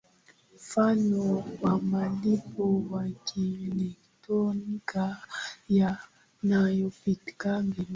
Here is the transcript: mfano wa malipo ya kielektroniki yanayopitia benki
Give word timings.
mfano 0.55 1.43
wa 1.61 1.79
malipo 1.81 2.83
ya 3.05 3.09
kielektroniki 3.25 5.07
yanayopitia 5.69 7.59
benki 7.59 7.87